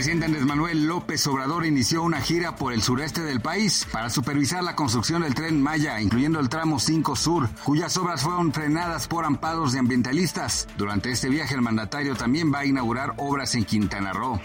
Presidente 0.00 0.24
Andrés 0.24 0.46
Manuel 0.46 0.86
López 0.86 1.26
Obrador 1.26 1.66
inició 1.66 2.02
una 2.02 2.22
gira 2.22 2.56
por 2.56 2.72
el 2.72 2.80
sureste 2.80 3.20
del 3.20 3.42
país 3.42 3.86
para 3.92 4.08
supervisar 4.08 4.64
la 4.64 4.74
construcción 4.74 5.20
del 5.20 5.34
tren 5.34 5.60
Maya, 5.60 6.00
incluyendo 6.00 6.40
el 6.40 6.48
tramo 6.48 6.80
5 6.80 7.16
Sur, 7.16 7.50
cuyas 7.64 7.98
obras 7.98 8.22
fueron 8.22 8.50
frenadas 8.50 9.06
por 9.06 9.26
amparos 9.26 9.72
de 9.72 9.78
ambientalistas. 9.78 10.66
Durante 10.78 11.10
este 11.10 11.28
viaje, 11.28 11.54
el 11.54 11.60
mandatario 11.60 12.16
también 12.16 12.50
va 12.50 12.60
a 12.60 12.64
inaugurar 12.64 13.12
obras 13.18 13.54
en 13.56 13.66
Quintana 13.66 14.14
Roo. 14.14 14.40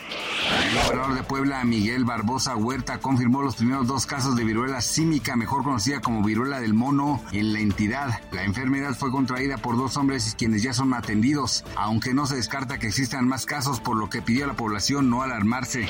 El 0.66 0.76
gobernador 0.84 1.16
de 1.16 1.24
Puebla, 1.24 1.64
Miguel 1.64 2.04
Barbosa 2.04 2.58
Huerta, 2.58 2.98
confirmó 2.98 3.42
los 3.42 3.56
primeros 3.56 3.88
dos 3.88 4.06
casos 4.06 4.36
de 4.36 4.44
viruela 4.44 4.82
símica, 4.82 5.38
mejor 5.38 5.64
conocida 5.64 6.02
como 6.02 6.22
viruela 6.22 6.60
del 6.60 6.74
mono, 6.74 7.24
en 7.32 7.54
la 7.54 7.62
entidad. 7.62 8.20
La 8.34 8.44
enfermedad 8.44 8.94
fue 8.94 9.10
contraída 9.10 9.56
por 9.56 9.78
dos 9.78 9.96
hombres 9.96 10.36
quienes 10.38 10.64
ya 10.64 10.74
son 10.74 10.94
atendidos, 10.94 11.64
aunque 11.78 12.14
no 12.14 12.28
se 12.28 12.36
descarta 12.36 12.78
que 12.78 12.88
existan 12.88 13.26
más 13.26 13.46
casos, 13.46 13.80
por 13.80 13.96
lo 13.96 14.10
que 14.10 14.22
pidió 14.22 14.44
a 14.44 14.48
la 14.50 14.58
población 14.58 15.10
no 15.10 15.22
alarmarse. 15.46 15.88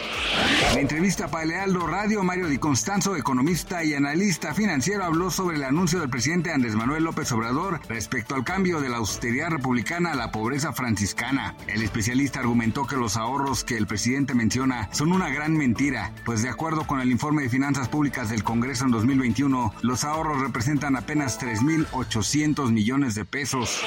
En 0.69 0.75
la 0.75 0.81
entrevista 0.81 1.27
para 1.29 1.45
Lealdo 1.45 1.87
Radio, 1.87 2.23
Mario 2.23 2.47
Di 2.47 2.57
Constanzo, 2.57 3.15
economista 3.15 3.83
y 3.83 3.93
analista 3.93 4.53
financiero, 4.53 5.05
habló 5.05 5.31
sobre 5.31 5.57
el 5.57 5.63
anuncio 5.63 5.99
del 5.99 6.09
presidente 6.09 6.51
Andrés 6.51 6.75
Manuel 6.75 7.03
López 7.03 7.31
Obrador 7.31 7.79
respecto 7.87 8.35
al 8.35 8.43
cambio 8.43 8.81
de 8.81 8.89
la 8.89 8.97
austeridad 8.97 9.49
republicana 9.49 10.11
a 10.11 10.15
la 10.15 10.31
pobreza 10.31 10.73
franciscana. 10.73 11.55
El 11.67 11.81
especialista 11.81 12.39
argumentó 12.39 12.85
que 12.85 12.97
los 12.97 13.17
ahorros 13.17 13.63
que 13.63 13.77
el 13.77 13.87
presidente 13.87 14.33
menciona 14.33 14.89
son 14.91 15.11
una 15.11 15.29
gran 15.29 15.55
mentira, 15.55 16.11
pues 16.25 16.41
de 16.43 16.49
acuerdo 16.49 16.85
con 16.85 16.99
el 16.99 17.11
informe 17.11 17.43
de 17.43 17.49
finanzas 17.49 17.87
públicas 17.87 18.29
del 18.29 18.43
Congreso 18.43 18.85
en 18.85 18.91
2021, 18.91 19.73
los 19.81 20.03
ahorros 20.03 20.41
representan 20.41 20.95
apenas 20.95 21.39
3.800 21.39 22.71
millones 22.71 23.15
de 23.15 23.25
pesos. 23.25 23.81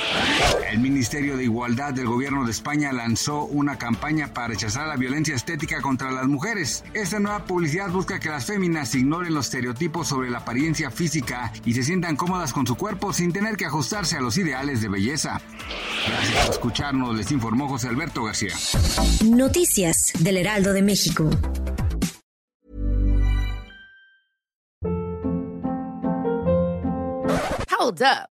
El 0.70 0.78
Ministerio 0.80 1.36
de 1.36 1.44
Igualdad 1.44 1.92
del 1.92 2.06
Gobierno 2.06 2.44
de 2.44 2.50
España 2.50 2.92
lanzó 2.92 3.44
una 3.44 3.76
campaña 3.76 4.32
para 4.32 4.48
rechazar 4.48 4.86
la 4.86 4.96
violencia 4.96 5.34
estética 5.58 5.82
contra 5.82 6.12
las 6.12 6.28
mujeres. 6.28 6.84
Esta 6.94 7.18
nueva 7.18 7.44
publicidad 7.44 7.90
busca 7.90 8.20
que 8.20 8.28
las 8.28 8.44
féminas 8.44 8.94
ignoren 8.94 9.34
los 9.34 9.46
estereotipos 9.46 10.06
sobre 10.06 10.30
la 10.30 10.38
apariencia 10.38 10.90
física 10.92 11.52
y 11.64 11.74
se 11.74 11.82
sientan 11.82 12.14
cómodas 12.14 12.52
con 12.52 12.64
su 12.64 12.76
cuerpo 12.76 13.12
sin 13.12 13.32
tener 13.32 13.56
que 13.56 13.66
ajustarse 13.66 14.16
a 14.16 14.20
los 14.20 14.38
ideales 14.38 14.80
de 14.80 14.88
belleza. 14.88 15.40
Gracias 16.06 16.44
por 16.44 16.54
escucharnos, 16.54 17.16
les 17.16 17.32
informó 17.32 17.68
José 17.68 17.88
Alberto 17.88 18.22
García. 18.22 18.54
Noticias 19.24 20.12
del 20.20 20.36
Heraldo 20.36 20.72
de 20.72 20.82
México. 20.82 21.28
Hold 27.80 28.02
up. 28.02 28.37